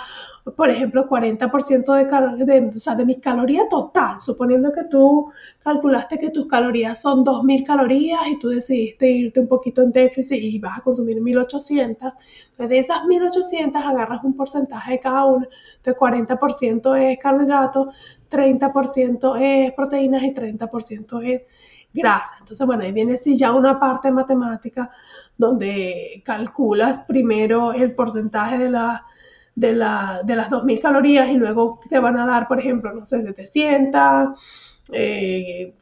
por 0.56 0.70
ejemplo, 0.70 1.08
40% 1.08 1.94
de, 1.94 2.44
de, 2.44 2.72
o 2.74 2.78
sea, 2.78 2.94
de 2.94 3.04
mi 3.04 3.20
caloría 3.20 3.68
total, 3.68 4.20
suponiendo 4.20 4.72
que 4.72 4.84
tú 4.84 5.30
calculaste 5.62 6.18
que 6.18 6.30
tus 6.30 6.46
calorías 6.46 7.00
son 7.00 7.24
2.000 7.24 7.64
calorías 7.64 8.20
y 8.28 8.38
tú 8.38 8.48
decidiste 8.48 9.10
irte 9.10 9.40
un 9.40 9.48
poquito 9.48 9.82
en 9.82 9.92
déficit 9.92 10.42
y 10.42 10.58
vas 10.58 10.78
a 10.78 10.82
consumir 10.82 11.20
1.800, 11.20 11.88
entonces 11.90 12.68
de 12.68 12.78
esas 12.78 13.00
1.800 13.04 13.76
agarras 13.76 14.24
un 14.24 14.34
porcentaje 14.34 14.92
de 14.92 14.98
cada 15.00 15.24
una, 15.26 15.46
entonces 15.76 16.00
40% 16.00 16.96
es 16.96 17.18
carbohidratos, 17.18 17.88
30% 18.30 19.36
es 19.40 19.72
proteínas 19.72 20.22
y 20.22 20.32
30% 20.32 21.22
es 21.22 21.42
grasa. 21.92 22.36
Entonces, 22.38 22.66
bueno, 22.66 22.84
ahí 22.84 22.92
viene 22.92 23.16
sí 23.16 23.36
ya 23.36 23.52
una 23.52 23.78
parte 23.78 24.10
matemática 24.10 24.90
donde 25.40 26.22
calculas 26.24 27.00
primero 27.00 27.72
el 27.72 27.94
porcentaje 27.94 28.58
de 28.58 28.70
la 28.70 29.04
de, 29.54 29.74
la, 29.74 30.22
de 30.24 30.36
las 30.36 30.48
2.000 30.48 30.80
calorías 30.80 31.28
y 31.28 31.34
luego 31.34 31.80
te 31.88 31.98
van 31.98 32.18
a 32.18 32.26
dar, 32.26 32.48
por 32.48 32.58
ejemplo, 32.60 32.92
no 32.92 33.04
sé, 33.04 33.22
700, 33.22 34.38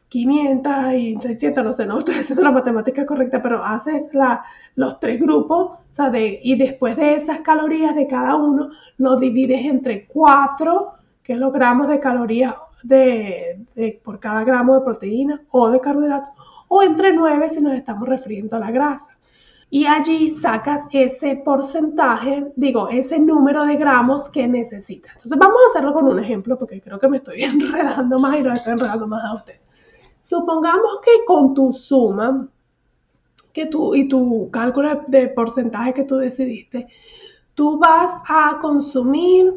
500 0.09 0.73
eh, 0.91 0.97
y 0.97 1.21
600, 1.21 1.63
no 1.63 1.73
sé, 1.73 1.85
no 1.85 1.99
estoy 1.99 2.15
haciendo 2.15 2.43
la 2.43 2.51
matemática 2.51 3.05
correcta, 3.05 3.41
pero 3.41 3.63
haces 3.63 4.09
la, 4.13 4.43
los 4.75 4.99
tres 4.99 5.19
grupos, 5.19 5.71
o 5.71 5.79
sea, 5.89 6.09
de, 6.09 6.39
y 6.43 6.57
después 6.57 6.97
de 6.97 7.15
esas 7.15 7.41
calorías 7.41 7.95
de 7.95 8.07
cada 8.07 8.35
uno, 8.35 8.69
lo 8.97 9.17
divides 9.17 9.65
entre 9.65 10.05
4 10.07 10.93
kilogramos 11.23 11.87
de 11.87 11.99
calorías 11.99 12.55
de, 12.83 13.59
de, 13.75 14.01
por 14.03 14.19
cada 14.19 14.43
gramo 14.43 14.75
de 14.75 14.81
proteína 14.81 15.41
o 15.51 15.69
de 15.69 15.79
carbohidratos, 15.79 16.33
o 16.67 16.83
entre 16.83 17.13
9 17.13 17.49
si 17.49 17.61
nos 17.61 17.73
estamos 17.73 18.07
refiriendo 18.07 18.57
a 18.57 18.59
la 18.59 18.71
grasa 18.71 19.08
y 19.71 19.85
allí 19.85 20.31
sacas 20.31 20.87
ese 20.91 21.35
porcentaje, 21.35 22.51
digo, 22.55 22.89
ese 22.89 23.19
número 23.19 23.65
de 23.65 23.75
gramos 23.75 24.27
que 24.29 24.47
necesitas. 24.47 25.11
Entonces 25.11 25.37
vamos 25.37 25.57
a 25.61 25.69
hacerlo 25.69 25.93
con 25.93 26.07
un 26.07 26.19
ejemplo 26.19 26.57
porque 26.57 26.81
creo 26.81 26.99
que 26.99 27.07
me 27.07 27.17
estoy 27.17 27.43
enredando 27.43 28.17
más 28.17 28.39
y 28.39 28.43
lo 28.43 28.51
estoy 28.51 28.73
enredando 28.73 29.07
más 29.07 29.23
a 29.23 29.35
usted. 29.35 29.59
Supongamos 30.21 30.99
que 31.03 31.23
con 31.25 31.53
tu 31.53 31.71
suma 31.71 32.47
que 33.53 33.67
tú 33.67 33.95
y 33.95 34.07
tu 34.07 34.49
cálculo 34.51 35.03
de 35.07 35.27
porcentaje 35.29 35.93
que 35.93 36.03
tú 36.03 36.17
decidiste, 36.17 36.87
tú 37.53 37.77
vas 37.77 38.13
a 38.27 38.57
consumir 38.59 39.53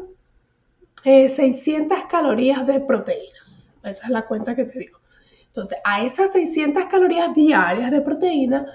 600 1.03 1.97
eh, 1.97 2.01
calorías 2.09 2.65
de 2.65 2.79
proteína. 2.79 3.39
Esa 3.83 4.05
es 4.05 4.09
la 4.09 4.25
cuenta 4.25 4.55
que 4.55 4.65
te 4.65 4.79
digo. 4.79 4.99
Entonces, 5.47 5.77
a 5.83 6.03
esas 6.03 6.31
600 6.31 6.85
calorías 6.85 7.33
diarias 7.35 7.91
de 7.91 8.01
proteína, 8.01 8.65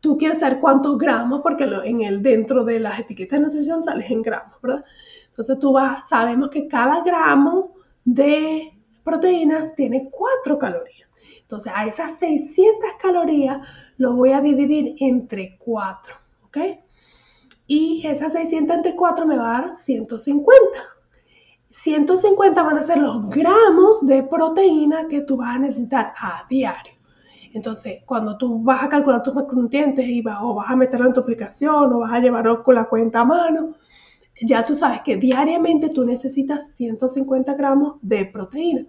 tú 0.00 0.16
quieres 0.16 0.40
saber 0.40 0.58
cuántos 0.58 0.98
gramos, 0.98 1.40
porque 1.42 1.64
en 1.64 2.02
el, 2.02 2.22
dentro 2.22 2.64
de 2.64 2.80
las 2.80 2.98
etiquetas 2.98 3.38
de 3.38 3.44
nutrición 3.46 3.82
sales 3.82 4.10
en 4.10 4.22
gramos, 4.22 4.60
¿verdad? 4.62 4.84
Entonces 5.28 5.58
tú 5.58 5.72
vas, 5.72 6.08
sabemos 6.08 6.50
que 6.50 6.66
cada 6.66 7.02
gramo 7.02 7.74
de 8.04 8.72
proteínas 9.04 9.74
tiene 9.74 10.08
4 10.10 10.58
calorías. 10.58 11.08
Entonces 11.40 11.72
a 11.74 11.86
esas 11.86 12.18
600 12.18 12.90
calorías 13.00 13.58
lo 13.96 14.14
voy 14.14 14.32
a 14.32 14.40
dividir 14.40 14.96
entre 15.00 15.56
4, 15.58 16.14
¿ok? 16.46 16.58
Y 17.66 18.06
esas 18.06 18.32
600 18.32 18.76
entre 18.76 18.96
4 18.96 19.26
me 19.26 19.36
va 19.36 19.58
a 19.58 19.60
dar 19.62 19.70
150. 19.70 20.54
150 21.70 22.62
van 22.62 22.78
a 22.78 22.82
ser 22.82 22.98
los 22.98 23.28
gramos 23.30 24.04
de 24.06 24.22
proteína 24.22 25.06
que 25.06 25.20
tú 25.20 25.36
vas 25.36 25.56
a 25.56 25.58
necesitar 25.58 26.14
a 26.18 26.44
diario. 26.48 26.97
Entonces, 27.54 28.02
cuando 28.04 28.36
tú 28.36 28.62
vas 28.62 28.82
a 28.82 28.88
calcular 28.88 29.22
tus 29.22 29.34
macronutrientes 29.34 30.06
y 30.06 30.22
vas, 30.22 30.38
o 30.42 30.54
vas 30.54 30.70
a 30.70 30.76
meterlo 30.76 31.06
en 31.06 31.12
tu 31.12 31.20
aplicación 31.20 31.92
o 31.92 32.00
vas 32.00 32.12
a 32.12 32.20
llevarlo 32.20 32.62
con 32.62 32.74
la 32.74 32.84
cuenta 32.84 33.20
a 33.20 33.24
mano, 33.24 33.74
ya 34.40 34.64
tú 34.64 34.76
sabes 34.76 35.00
que 35.02 35.16
diariamente 35.16 35.90
tú 35.90 36.04
necesitas 36.04 36.72
150 36.72 37.54
gramos 37.54 37.96
de 38.02 38.24
proteína. 38.26 38.86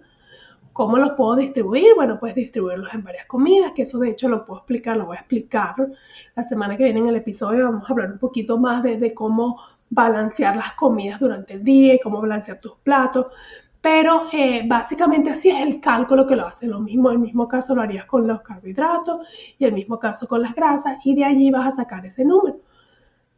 ¿Cómo 0.72 0.96
los 0.96 1.12
puedo 1.12 1.36
distribuir? 1.36 1.94
Bueno, 1.96 2.18
puedes 2.20 2.36
distribuirlos 2.36 2.94
en 2.94 3.02
varias 3.02 3.26
comidas, 3.26 3.72
que 3.72 3.82
eso 3.82 3.98
de 3.98 4.10
hecho 4.10 4.28
lo 4.28 4.46
puedo 4.46 4.60
explicar, 4.60 4.96
lo 4.96 5.06
voy 5.06 5.16
a 5.16 5.20
explicar 5.20 5.74
la 6.36 6.42
semana 6.42 6.76
que 6.76 6.84
viene 6.84 7.00
en 7.00 7.08
el 7.08 7.16
episodio. 7.16 7.64
Vamos 7.64 7.88
a 7.88 7.92
hablar 7.92 8.12
un 8.12 8.18
poquito 8.18 8.56
más 8.56 8.82
de, 8.82 8.96
de 8.96 9.12
cómo 9.12 9.60
balancear 9.90 10.54
las 10.54 10.72
comidas 10.74 11.18
durante 11.18 11.54
el 11.54 11.64
día 11.64 11.94
y 11.94 12.00
cómo 12.00 12.20
balancear 12.20 12.60
tus 12.60 12.76
platos. 12.84 13.26
Pero 13.80 14.26
eh, 14.32 14.62
básicamente 14.66 15.30
así 15.30 15.48
es 15.48 15.60
el 15.60 15.80
cálculo 15.80 16.26
que 16.26 16.36
lo 16.36 16.46
hace. 16.46 16.66
Lo 16.66 16.80
mismo, 16.80 17.10
el 17.10 17.18
mismo 17.18 17.48
caso 17.48 17.74
lo 17.74 17.82
harías 17.82 18.04
con 18.04 18.26
los 18.26 18.42
carbohidratos 18.42 19.26
y 19.58 19.64
el 19.64 19.72
mismo 19.72 19.98
caso 19.98 20.26
con 20.26 20.42
las 20.42 20.54
grasas 20.54 20.98
y 21.04 21.14
de 21.14 21.24
allí 21.24 21.50
vas 21.50 21.68
a 21.68 21.76
sacar 21.76 22.04
ese 22.04 22.24
número. 22.24 22.60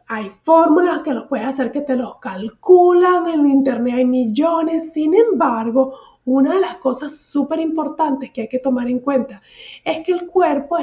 Hay 0.09 0.31
fórmulas 0.43 1.03
que 1.03 1.15
los 1.15 1.27
puedes 1.27 1.47
hacer 1.47 1.71
que 1.71 1.81
te 1.81 1.97
los 1.97 2.19
calculan, 2.19 3.29
en 3.29 3.47
internet 3.47 3.95
hay 3.99 4.05
millones, 4.05 4.93
sin 4.93 5.15
embargo, 5.15 5.95
una 6.25 6.55
de 6.55 6.61
las 6.61 6.77
cosas 6.77 7.17
súper 7.17 7.61
importantes 7.61 8.31
que 8.31 8.43
hay 8.43 8.49
que 8.49 8.59
tomar 8.59 8.89
en 8.89 9.01
cuenta 9.01 9.43
es 9.85 10.05
que 10.05 10.13
el 10.13 10.27
cuerpo 10.27 10.77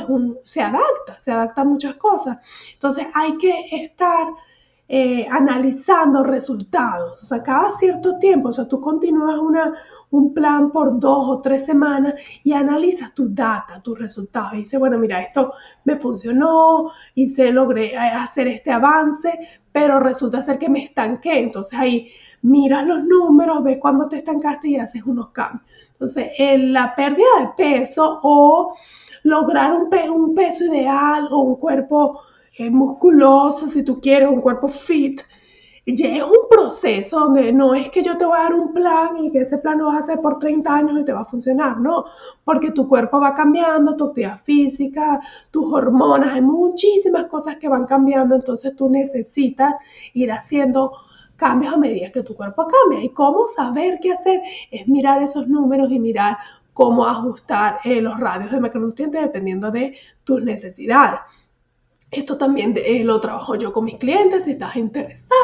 se 0.44 0.62
adapta, 0.62 1.20
se 1.20 1.32
adapta 1.32 1.62
a 1.62 1.66
muchas 1.66 1.96
cosas. 1.96 2.38
Entonces 2.74 3.08
hay 3.14 3.38
que 3.38 3.68
estar 3.72 4.28
eh, 4.92 5.28
analizando 5.30 6.24
resultados. 6.24 7.22
O 7.22 7.26
sea, 7.28 7.44
cada 7.44 7.72
cierto 7.72 8.18
tiempo, 8.18 8.50
o 8.50 8.54
sea, 8.54 8.68
tú 8.68 8.82
continúas 8.82 9.38
una, 9.38 9.76
un 10.10 10.34
plan 10.34 10.72
por 10.72 11.00
dos 11.00 11.30
o 11.30 11.42
tres 11.42 11.66
semanas 11.66 12.16
y 12.44 12.54
analizas 12.54 13.14
tu 13.14 13.32
data, 13.32 13.84
tus 13.84 14.00
resultados. 14.00 14.54
Y 14.56 14.58
dices, 14.62 14.80
bueno, 14.80 14.98
mira, 14.98 15.22
esto 15.22 15.54
me 15.84 15.96
funcionó, 15.98 16.92
se 17.16 17.52
logré 17.52 17.94
eh, 17.94 17.98
hacer 17.98 18.48
este 18.48 18.72
avance, 18.72 19.62
pero 19.72 20.00
resulta 20.00 20.42
ser 20.42 20.58
que 20.58 20.70
me 20.70 20.84
estanqué. 20.84 21.38
Entonces 21.38 21.78
ahí 21.78 22.10
miras 22.42 22.84
los 22.88 23.04
números, 23.04 23.64
ves 23.64 23.78
cuándo 23.80 24.08
te 24.10 24.18
estancaste 24.18 24.70
y 24.70 24.78
haces 24.78 25.04
unos 25.04 25.30
cambios. 25.30 25.70
Entonces, 25.92 26.32
la 26.40 26.96
pérdida 26.96 27.28
de 27.42 27.50
peso 27.56 28.22
o 28.24 28.74
lograr 29.22 29.72
un, 29.74 29.88
un 30.10 30.34
peso 30.34 30.66
ideal 30.66 31.28
o 31.30 31.42
un 31.42 31.56
cuerpo 31.58 32.22
musculoso, 32.70 33.68
si 33.68 33.84
tú 33.84 34.02
quieres, 34.02 34.28
un 34.30 34.42
cuerpo 34.42 34.68
fit, 34.68 35.22
ya 35.86 36.18
es 36.18 36.24
un 36.24 36.48
proceso 36.50 37.20
donde 37.20 37.52
no 37.54 37.74
es 37.74 37.90
que 37.90 38.04
yo 38.04 38.18
te 38.18 38.26
voy 38.26 38.38
a 38.38 38.44
dar 38.44 38.54
un 38.54 38.74
plan 38.74 39.18
y 39.18 39.32
que 39.32 39.40
ese 39.40 39.58
plan 39.58 39.80
lo 39.80 39.86
vas 39.86 39.96
a 39.96 40.00
hacer 40.00 40.22
por 40.22 40.40
30 40.40 40.74
años 40.74 41.00
y 41.00 41.06
te 41.06 41.14
va 41.14 41.22
a 41.22 41.26
funcionar, 41.26 41.80
no, 41.80 42.06
porque 42.44 42.72
tu 42.72 42.88
cuerpo 42.88 43.20
va 43.20 43.34
cambiando, 43.34 43.96
tu 43.96 44.06
actividad 44.06 44.40
física, 44.40 45.20
tus 45.52 45.72
hormonas, 45.72 46.34
hay 46.34 46.42
muchísimas 46.42 47.28
cosas 47.28 47.56
que 47.58 47.70
van 47.70 47.86
cambiando, 47.86 48.36
entonces 48.36 48.76
tú 48.76 48.90
necesitas 48.90 49.76
ir 50.14 50.32
haciendo 50.32 50.92
cambios 51.36 51.74
a 51.74 51.78
medida 51.78 52.12
que 52.12 52.24
tu 52.24 52.36
cuerpo 52.36 52.68
cambia. 52.68 53.04
¿Y 53.04 53.10
cómo 53.10 53.48
saber 53.48 54.00
qué 54.02 54.12
hacer? 54.12 54.42
Es 54.72 54.88
mirar 54.88 55.24
esos 55.24 55.48
números 55.48 55.92
y 55.92 56.00
mirar 56.00 56.38
cómo 56.74 57.06
ajustar 57.06 57.80
eh, 57.84 58.02
los 58.02 58.20
radios 58.20 58.52
de 58.52 58.60
macronutrientes 58.60 59.22
dependiendo 59.22 59.72
de 59.72 59.98
tus 60.24 60.44
necesidades. 60.44 61.22
Esto 62.12 62.40
también 62.40 62.74
eh, 62.76 63.04
lo 63.04 63.20
trabajo 63.22 63.54
yo 63.54 63.72
con 63.72 63.86
mis 63.86 63.98
clientes. 63.98 64.46
Si 64.46 64.52
estás 64.52 64.76
interesada, 64.76 65.36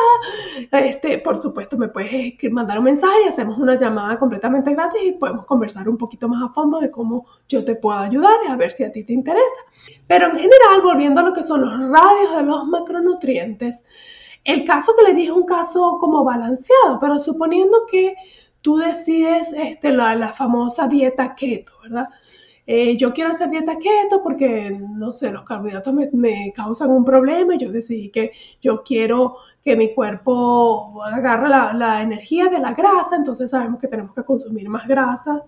este, 0.72 1.19
por 1.19 1.38
supuesto 1.38 1.77
me 1.77 1.89
puedes 1.89 2.34
mandar 2.51 2.79
un 2.79 2.86
mensaje 2.86 3.24
y 3.24 3.27
hacemos 3.27 3.60
una 3.60 3.75
llamada 3.77 4.17
completamente 4.17 4.74
gratis 4.74 5.01
y 5.03 5.12
podemos 5.12 5.45
conversar 5.45 5.88
un 5.88 5.98
poquito 5.98 6.27
más 6.27 6.41
a 6.41 6.53
fondo 6.53 6.79
de 6.79 6.89
cómo 6.89 7.27
yo 7.48 7.63
te 7.63 7.75
puedo 7.75 8.00
ayudar 8.00 8.38
y 8.48 8.51
a 8.51 8.55
ver 8.55 8.72
si 8.72 8.84
a 8.84 8.91
ti 8.91 9.03
te 9.03 9.13
interesa. 9.13 9.62
Pero 10.07 10.25
en 10.27 10.38
general, 10.38 10.81
volviendo 10.84 11.22
a 11.22 11.25
lo 11.25 11.34
que 11.34 11.43
son 11.43 11.62
los 11.62 11.72
radios 11.91 12.36
de 12.36 12.43
los 12.43 12.65
macronutrientes, 12.65 13.86
el 14.43 14.63
caso 14.63 14.93
que 14.98 15.05
le 15.05 15.13
dije 15.13 15.27
es 15.27 15.38
un 15.38 15.45
caso 15.45 15.98
como 16.00 16.24
balanceado, 16.24 17.00
pero 17.00 17.19
suponiendo 17.19 17.86
que 17.89 18.15
tú 18.62 18.77
decides 18.77 19.53
este, 19.55 19.91
la, 19.91 20.15
la 20.15 20.34
famosa 20.34 20.88
dieta 20.88 21.36
keto, 21.36 21.74
¿verdad? 21.84 22.07
Eh, 22.67 22.98
yo 22.98 23.13
quiero 23.13 23.31
hacer 23.31 23.50
dieta 23.50 23.77
keto 23.77 24.24
porque, 24.24 24.72
no 24.72 25.12
sé, 25.12 25.31
los 25.31 25.43
carbohidratos 25.43 25.93
me, 26.13 26.51
causan 26.55 26.89
un 26.89 27.05
problema 27.05 27.55
yo 27.57 27.72
decidí 27.72 28.10
que 28.10 28.31
yo 28.60 28.84
quiero 28.84 29.38
que 29.63 29.75
mi 29.75 29.93
cuerpo 29.93 31.03
agarra 31.03 31.48
la, 31.48 31.74
la 31.74 32.01
energía 32.01 32.48
de 32.48 32.60
la 32.60 32.74
grasa, 32.74 33.15
entonces 33.15 33.51
sabemos 33.51 33.79
que 33.79 33.88
tenemos 33.88 34.15
que 34.15 34.24
consumir 34.24 34.67
más 34.69 34.88
grasas 34.88 35.41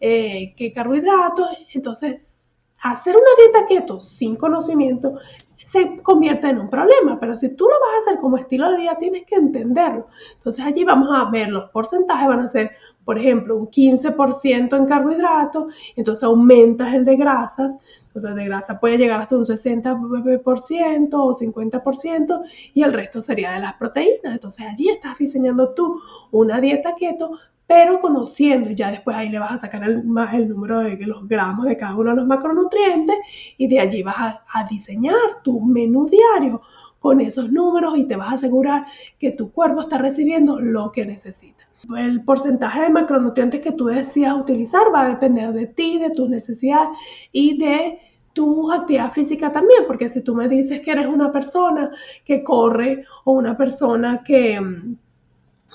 eh, 0.00 0.54
que 0.56 0.72
carbohidratos. 0.72 1.48
Entonces, 1.74 2.48
hacer 2.80 3.14
una 3.14 3.28
dieta 3.38 3.66
keto 3.66 4.00
sin 4.00 4.36
conocimiento 4.36 5.18
se 5.62 6.02
convierte 6.02 6.48
en 6.48 6.58
un 6.58 6.70
problema, 6.70 7.20
pero 7.20 7.36
si 7.36 7.54
tú 7.54 7.64
lo 7.64 7.74
vas 7.74 7.94
a 7.94 7.98
hacer 8.00 8.20
como 8.20 8.38
estilo 8.38 8.70
de 8.70 8.78
vida, 8.78 8.96
tienes 8.98 9.26
que 9.26 9.36
entenderlo. 9.36 10.08
Entonces 10.34 10.64
allí 10.64 10.84
vamos 10.84 11.10
a 11.12 11.30
ver 11.30 11.48
los 11.48 11.70
porcentajes, 11.70 12.26
van 12.26 12.40
a 12.40 12.48
ser, 12.48 12.72
por 13.10 13.18
ejemplo, 13.18 13.56
un 13.56 13.66
15% 13.66 14.76
en 14.76 14.86
carbohidratos, 14.86 15.74
entonces 15.96 16.22
aumentas 16.22 16.94
el 16.94 17.04
de 17.04 17.16
grasas, 17.16 17.76
entonces 18.06 18.36
de 18.36 18.44
grasa 18.44 18.78
puede 18.78 18.98
llegar 18.98 19.20
hasta 19.20 19.34
un 19.34 19.44
60% 19.44 21.08
o 21.14 21.34
50% 21.34 22.42
y 22.72 22.84
el 22.84 22.92
resto 22.92 23.20
sería 23.20 23.50
de 23.50 23.58
las 23.58 23.74
proteínas. 23.74 24.34
Entonces 24.34 24.64
allí 24.64 24.90
estás 24.90 25.18
diseñando 25.18 25.70
tú 25.70 26.00
una 26.30 26.60
dieta 26.60 26.94
keto 26.96 27.32
pero 27.66 28.00
conociendo, 28.00 28.70
ya 28.70 28.92
después 28.92 29.16
ahí 29.16 29.28
le 29.28 29.40
vas 29.40 29.54
a 29.54 29.58
sacar 29.58 29.82
el, 29.82 30.04
más 30.04 30.32
el 30.34 30.48
número 30.48 30.78
de 30.78 30.96
los 31.04 31.26
gramos 31.26 31.66
de 31.66 31.76
cada 31.76 31.96
uno 31.96 32.10
de 32.10 32.16
los 32.16 32.26
macronutrientes 32.28 33.16
y 33.58 33.66
de 33.66 33.80
allí 33.80 34.04
vas 34.04 34.20
a, 34.20 34.44
a 34.54 34.68
diseñar 34.68 35.42
tu 35.42 35.60
menú 35.60 36.06
diario 36.08 36.62
con 37.00 37.20
esos 37.20 37.50
números 37.50 37.98
y 37.98 38.04
te 38.04 38.14
vas 38.14 38.30
a 38.30 38.34
asegurar 38.36 38.86
que 39.18 39.32
tu 39.32 39.50
cuerpo 39.50 39.80
está 39.80 39.98
recibiendo 39.98 40.60
lo 40.60 40.92
que 40.92 41.04
necesita. 41.04 41.69
El 41.96 42.24
porcentaje 42.24 42.82
de 42.82 42.90
macronutrientes 42.90 43.60
que 43.60 43.72
tú 43.72 43.86
decidas 43.86 44.34
utilizar 44.34 44.82
va 44.94 45.02
a 45.02 45.08
depender 45.08 45.52
de 45.52 45.66
ti, 45.66 45.98
de 45.98 46.10
tus 46.10 46.28
necesidades 46.28 46.90
y 47.32 47.58
de 47.58 47.98
tu 48.32 48.70
actividad 48.70 49.12
física 49.12 49.50
también, 49.50 49.84
porque 49.86 50.08
si 50.08 50.22
tú 50.22 50.34
me 50.34 50.48
dices 50.48 50.80
que 50.82 50.92
eres 50.92 51.06
una 51.06 51.32
persona 51.32 51.90
que 52.24 52.44
corre 52.44 53.04
o 53.24 53.32
una 53.32 53.56
persona 53.56 54.22
que 54.22 54.60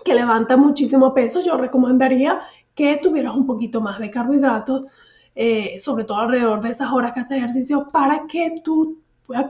que 0.05 0.13
levanta 0.13 0.55
muchísimo 0.55 1.13
peso, 1.13 1.41
yo 1.41 1.57
recomendaría 1.57 2.39
que 2.75 2.97
tuvieras 2.97 3.35
un 3.35 3.45
poquito 3.47 3.81
más 3.81 3.99
de 3.99 4.11
carbohidratos, 4.11 4.83
eh, 5.33 5.77
sobre 5.79 6.05
todo 6.05 6.19
alrededor 6.19 6.61
de 6.61 6.69
esas 6.69 6.91
horas 6.91 7.11
que 7.11 7.21
haces 7.21 7.37
ejercicio, 7.37 7.87
para 7.91 8.27
que 8.27 8.61
tu 8.63 8.99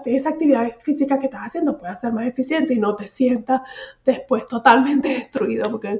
esa 0.06 0.30
actividad 0.30 0.72
física 0.82 1.20
que 1.20 1.26
estás 1.26 1.48
haciendo 1.48 1.78
pueda 1.78 1.96
ser 1.96 2.14
más 2.14 2.28
eficiente 2.28 2.74
y 2.74 2.80
no 2.80 2.96
te 2.96 3.08
sientas 3.08 3.62
después 4.06 4.46
totalmente 4.48 5.10
destruido 5.20 5.70
porque 5.70 6.00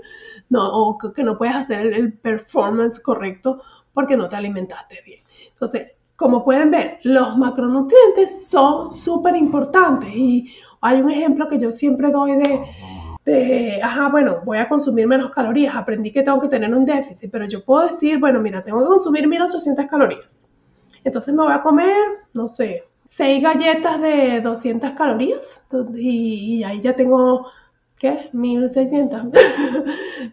no, 0.50 0.68
o 0.68 0.98
que 0.98 1.24
no 1.24 1.38
puedes 1.38 1.56
hacer 1.56 1.88
el 1.88 2.14
performance 2.14 3.00
correcto 3.00 3.62
porque 3.94 4.18
no 4.18 4.28
te 4.28 4.36
alimentaste 4.36 5.02
bien. 5.06 5.22
Entonces, 5.50 5.92
como 6.16 6.44
pueden 6.44 6.72
ver, 6.72 7.00
los 7.04 7.38
macronutrientes 7.38 8.48
son 8.48 8.90
súper 8.90 9.36
importantes 9.36 10.10
y 10.14 10.50
hay 10.82 11.02
un 11.02 11.12
ejemplo 11.12 11.48
que 11.48 11.60
yo 11.60 11.72
siempre 11.72 12.12
doy 12.12 12.36
de 12.36 13.82
ajá, 13.82 14.10
bueno, 14.10 14.42
voy 14.46 14.60
a 14.60 14.70
consumir 14.70 15.08
menos 15.08 15.32
calorías, 15.32 15.76
aprendí 15.76 16.12
que 16.12 16.22
tengo 16.22 16.40
que 16.40 16.48
tener 16.48 16.74
un 16.74 16.86
déficit, 16.86 17.32
pero 17.32 17.46
yo 17.46 17.64
puedo 17.64 17.88
decir, 17.88 18.20
bueno, 18.20 18.40
mira, 18.40 18.64
tengo 18.64 18.80
que 18.80 18.86
consumir 18.86 19.28
1800 19.28 19.86
calorías. 19.88 20.48
Entonces 21.04 21.34
me 21.34 21.44
voy 21.44 21.54
a 21.54 21.62
comer, 21.62 22.06
no 22.34 22.48
sé, 22.48 22.84
6 23.06 23.44
galletas 23.44 24.02
de 24.02 24.42
200 24.42 24.92
calorías 24.92 25.66
y, 25.96 26.58
y 26.58 26.64
ahí 26.64 26.82
ya 26.82 26.96
tengo, 26.96 27.48
¿qué? 27.98 28.30
1600, 28.34 29.26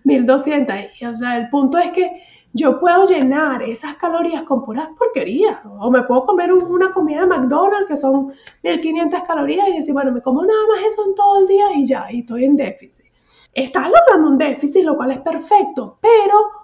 1200. 0.05 0.77
Y, 1.01 1.05
o 1.07 1.15
sea, 1.15 1.37
el 1.37 1.51
punto 1.51 1.79
es 1.79 1.93
que 1.93 2.23
yo 2.55 2.79
puedo 2.79 3.07
llenar 3.07 3.63
esas 3.63 3.97
calorías 3.97 4.43
con 4.43 4.65
puras 4.65 4.89
porquerías. 4.99 5.59
O 5.81 5.91
me 5.91 6.03
puedo 6.03 6.25
comer 6.25 6.53
una 6.53 6.93
comida 6.93 7.21
de 7.21 7.27
McDonald's 7.27 7.89
que 7.89 7.97
son 7.97 8.33
1500 8.63 9.23
calorías 9.23 9.69
y 9.69 9.77
decir, 9.77 9.95
bueno, 9.95 10.13
me 10.13 10.21
como 10.21 10.43
nada 10.43 10.67
más 10.69 10.87
eso 10.87 11.05
en 11.07 11.15
todo 11.15 11.41
el 11.41 11.47
día 11.47 11.73
y 11.75 11.87
ya, 11.87 12.07
y 12.11 12.21
estoy 12.21 12.45
en 12.45 12.57
déficit. 12.57 13.07
Estás 13.55 13.91
logrando 13.91 14.31
un 14.31 14.39
déficit, 14.39 14.85
lo 14.85 14.97
cual 14.97 15.13
es 15.13 15.21
perfecto, 15.21 15.99
pero 16.01 16.62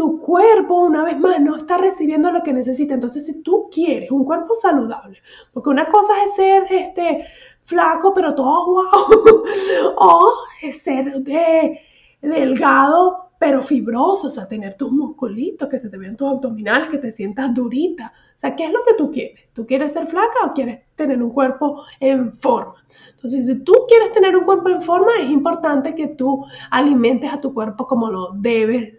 tu 0.00 0.18
cuerpo, 0.18 0.84
una 0.84 1.04
vez 1.04 1.18
más, 1.18 1.38
no 1.42 1.56
está 1.56 1.76
recibiendo 1.76 2.32
lo 2.32 2.42
que 2.42 2.54
necesita. 2.54 2.94
Entonces, 2.94 3.26
si 3.26 3.42
tú 3.42 3.68
quieres 3.70 4.10
un 4.10 4.24
cuerpo 4.24 4.54
saludable, 4.54 5.20
porque 5.52 5.68
una 5.68 5.90
cosa 5.90 6.14
es 6.24 6.36
ser 6.36 6.64
este, 6.70 7.26
flaco, 7.64 8.14
pero 8.14 8.34
todo 8.34 8.64
guau, 8.64 9.44
o 9.96 10.32
es 10.62 10.82
ser 10.82 11.12
de, 11.22 11.80
delgado, 12.22 13.29
pero 13.40 13.62
fibroso, 13.62 14.26
o 14.26 14.30
sea, 14.30 14.46
tener 14.46 14.74
tus 14.74 14.92
musculitos, 14.92 15.66
que 15.66 15.78
se 15.78 15.88
te 15.88 15.96
vean 15.96 16.14
tus 16.14 16.30
abdominales, 16.30 16.90
que 16.90 16.98
te 16.98 17.10
sientas 17.10 17.54
durita. 17.54 18.12
O 18.36 18.38
sea, 18.38 18.54
¿qué 18.54 18.66
es 18.66 18.70
lo 18.70 18.84
que 18.86 18.92
tú 18.92 19.10
quieres? 19.10 19.40
¿Tú 19.54 19.66
quieres 19.66 19.94
ser 19.94 20.08
flaca 20.08 20.44
o 20.44 20.52
quieres 20.52 20.82
tener 20.94 21.22
un 21.22 21.30
cuerpo 21.30 21.82
en 22.00 22.34
forma? 22.34 22.74
Entonces, 23.08 23.46
si 23.46 23.54
tú 23.64 23.72
quieres 23.88 24.12
tener 24.12 24.36
un 24.36 24.44
cuerpo 24.44 24.68
en 24.68 24.82
forma, 24.82 25.12
es 25.20 25.30
importante 25.30 25.94
que 25.94 26.08
tú 26.08 26.44
alimentes 26.70 27.32
a 27.32 27.40
tu 27.40 27.54
cuerpo 27.54 27.86
como 27.86 28.10
lo 28.10 28.32
debes, 28.34 28.98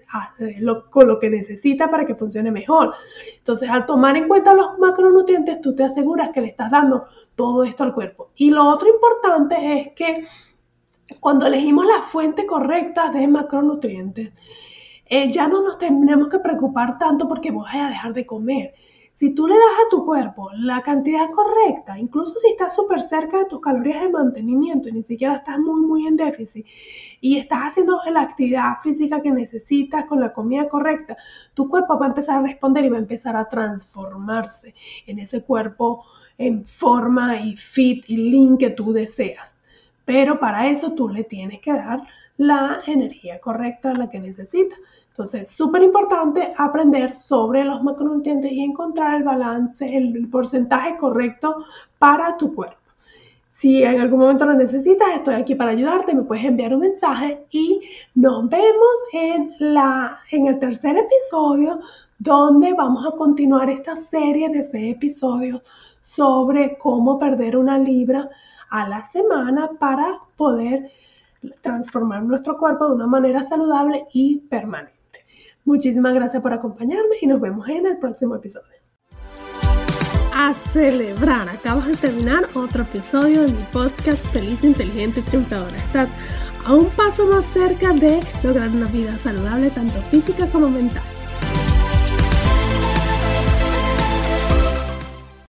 con 0.90 1.08
lo 1.08 1.20
que 1.20 1.30
necesita 1.30 1.92
para 1.92 2.08
que 2.08 2.16
funcione 2.16 2.50
mejor. 2.50 2.96
Entonces, 3.38 3.70
al 3.70 3.86
tomar 3.86 4.18
en 4.18 4.28
cuenta 4.28 4.56
los 4.56 4.80
macronutrientes, 4.80 5.62
tú 5.62 5.76
te 5.76 5.84
aseguras 5.84 6.32
que 6.32 6.42
le 6.42 6.48
estás 6.48 6.72
dando 6.72 7.06
todo 7.36 7.64
esto 7.64 7.84
al 7.84 7.94
cuerpo. 7.94 8.32
Y 8.34 8.50
lo 8.50 8.68
otro 8.68 8.90
importante 8.90 9.82
es 9.82 9.94
que 9.94 10.26
cuando 11.20 11.48
elegimos 11.48 11.86
la 11.86 12.04
fuente 12.04 12.46
correcta 12.46 13.12
de 13.12 13.28
macronutrientes, 13.28 14.32
eh, 15.06 15.32
ya 15.32 15.48
no 15.48 15.62
nos 15.62 15.78
tenemos 15.78 16.30
que 16.30 16.40
preocupar 16.40 16.98
tanto 16.98 17.28
porque 17.28 17.52
vas 17.52 17.76
a 17.76 17.90
dejar 17.90 18.14
de 18.14 18.26
comer. 18.26 18.74
Si 19.14 19.36
tú 19.36 19.46
le 19.46 19.54
das 19.54 19.86
a 19.86 19.90
tu 19.90 20.04
cuerpo 20.04 20.50
la 20.56 20.82
cantidad 20.82 21.30
correcta, 21.30 22.00
incluso 22.00 22.40
si 22.40 22.48
estás 22.48 22.74
súper 22.74 23.02
cerca 23.02 23.38
de 23.38 23.46
tus 23.46 23.62
calorías 23.62 24.02
de 24.02 24.10
mantenimiento 24.10 24.90
y 24.90 24.94
ni 24.94 25.04
siquiera 25.04 25.36
estás 25.36 25.60
muy, 25.60 25.82
muy 25.82 26.08
en 26.08 26.16
déficit 26.16 26.66
y 27.20 27.38
estás 27.38 27.68
haciendo 27.68 28.02
la 28.10 28.22
actividad 28.22 28.80
física 28.82 29.22
que 29.22 29.32
necesitas 29.32 30.06
con 30.06 30.20
la 30.20 30.34
comida 30.34 30.68
correcta, 30.68 31.18
tu 31.54 31.70
cuerpo 31.70 32.00
va 32.00 32.08
a 32.08 32.10
empezar 32.10 32.40
a 32.40 32.48
responder 32.48 32.86
y 32.86 32.90
va 32.90 32.98
a 32.98 33.02
empezar 33.02 33.36
a 33.36 33.48
transformarse 33.48 34.74
en 35.06 35.20
ese 35.20 35.44
cuerpo 35.44 36.04
en 36.40 36.66
forma 36.66 37.40
y 37.42 37.56
fit 37.56 38.10
y 38.10 38.32
lean 38.32 38.58
que 38.58 38.72
tú 38.72 38.92
deseas. 38.92 39.61
Pero 40.12 40.42
para 40.42 40.68
eso 40.68 40.92
tú 40.92 41.08
le 41.08 41.24
tienes 41.24 41.62
que 41.62 41.72
dar 41.72 42.04
la 42.36 42.82
energía 42.86 43.40
correcta, 43.40 43.94
la 43.94 44.10
que 44.10 44.20
necesita. 44.20 44.76
Entonces, 45.08 45.48
súper 45.48 45.84
importante 45.84 46.52
aprender 46.58 47.16
sobre 47.16 47.64
los 47.64 47.82
macronutrientes 47.82 48.52
y 48.52 48.62
encontrar 48.62 49.16
el 49.16 49.24
balance, 49.24 49.86
el, 49.86 50.28
porcentaje 50.28 50.98
correcto 50.98 51.64
para 51.98 52.36
tu 52.36 52.54
cuerpo. 52.54 52.76
Si 53.48 53.84
en 53.84 54.02
algún 54.02 54.20
momento 54.20 54.46
lo 54.46 54.54
necesitas, 54.54 55.08
estoy 55.16 55.36
aquí 55.36 55.56
para 55.56 55.72
ayudarte, 55.72 56.14
me 56.14 56.24
puedes 56.24 56.44
enviar 56.44 56.74
un 56.74 56.82
mensaje 56.82 57.46
y 57.50 57.80
nos 58.14 58.50
vemos 58.50 58.96
en, 59.14 59.56
la, 59.60 60.20
en 60.32 60.48
el 60.48 60.60
tercer 60.60 60.98
episodio 60.98 61.80
donde 62.20 62.74
vamos 62.74 63.06
a 63.08 63.16
continuar 63.16 63.70
esta 63.70 63.96
serie 63.96 64.50
de 64.50 64.66
seis 64.66 64.94
episodios 64.94 65.62
sobre 66.02 66.78
cómo 66.78 67.18
perder 67.18 67.56
una 67.56 67.78
libra 67.78 68.30
a 68.72 68.88
la 68.88 69.04
semana 69.04 69.70
para 69.80 70.20
poder 70.36 70.90
transformar 71.62 72.24
nuestro 72.24 72.58
cuerpo 72.58 72.88
de 72.88 72.96
una 72.96 73.08
manera 73.08 73.44
saludable 73.44 74.06
y 74.14 74.40
permanente. 74.50 75.00
Muchísimas 75.66 76.14
gracias 76.14 76.42
por 76.42 76.54
acompañarme 76.54 77.18
y 77.22 77.28
nos 77.28 77.40
vemos 77.40 77.68
en 77.70 77.86
el 77.86 77.98
próximo 77.98 78.36
episodio. 78.36 78.82
A 80.34 80.54
celebrar, 80.54 81.48
acabas 81.50 81.88
de 81.88 81.96
terminar 81.96 82.44
otro 82.56 82.84
episodio 82.84 83.42
de 83.42 83.52
mi 83.52 83.64
podcast 83.72 84.24
Feliz, 84.28 84.64
Inteligente 84.64 85.20
y 85.20 85.24
Triunfadora. 85.24 85.76
Estás 85.76 86.10
a 86.66 86.74
un 86.74 86.90
paso 86.90 87.28
más 87.28 87.46
cerca 87.48 87.94
de 87.94 88.22
lograr 88.44 88.70
una 88.70 88.88
vida 88.88 89.16
saludable 89.18 89.70
tanto 89.70 90.00
física 90.04 90.48
como 90.48 90.70
mental. 90.70 91.04